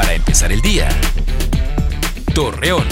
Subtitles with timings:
[0.00, 0.88] Para empezar el día.
[2.34, 2.86] Torreón.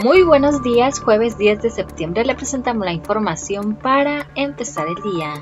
[0.00, 5.34] Muy buenos días, jueves 10 de septiembre le presentamos la información para empezar el día.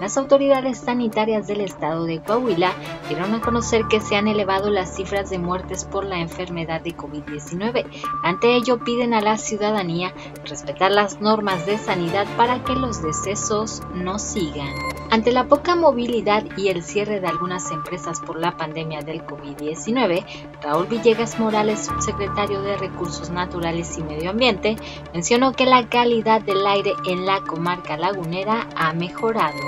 [0.00, 2.72] Las autoridades sanitarias del estado de Coahuila
[3.08, 6.96] dieron a conocer que se han elevado las cifras de muertes por la enfermedad de
[6.96, 7.86] COVID-19.
[8.24, 10.12] Ante ello piden a la ciudadanía
[10.44, 14.74] respetar las normas de sanidad para que los decesos no sigan.
[15.10, 20.24] Ante la poca movilidad y el cierre de algunas empresas por la pandemia del COVID-19,
[20.62, 24.76] Raúl Villegas Morales, subsecretario de Recursos Naturales y Medio Ambiente,
[25.12, 29.58] mencionó que la calidad del aire en la comarca lagunera ha mejorado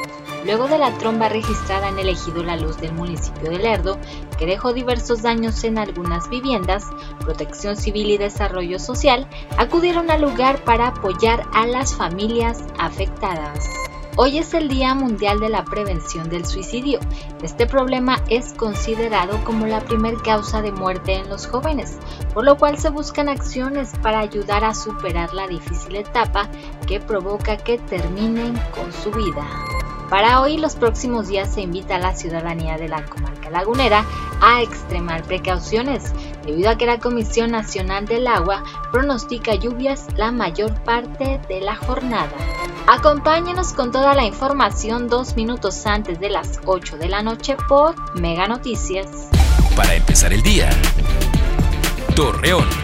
[0.45, 3.98] luego de la tromba registrada en el ejido La Luz del municipio de Lerdo,
[4.38, 6.86] que dejó diversos daños en algunas viviendas,
[7.20, 13.69] Protección Civil y Desarrollo Social acudieron al lugar para apoyar a las familias afectadas.
[14.16, 17.01] Hoy es el Día Mundial de la Prevención del Suicidio.
[17.43, 21.98] Este problema es considerado como la primer causa de muerte en los jóvenes,
[22.34, 26.51] por lo cual se buscan acciones para ayudar a superar la difícil etapa
[26.86, 29.48] que provoca que terminen con su vida.
[30.11, 34.05] Para hoy y los próximos días se invita a la ciudadanía de la comarca lagunera
[34.42, 36.12] a extremar precauciones,
[36.45, 41.77] debido a que la Comisión Nacional del Agua pronostica lluvias la mayor parte de la
[41.77, 42.33] jornada.
[42.87, 47.95] Acompáñenos con toda la información dos minutos antes de las 8 de la noche por
[48.20, 49.07] Mega Noticias.
[49.77, 50.70] Para empezar el día.
[52.15, 52.81] Torreón.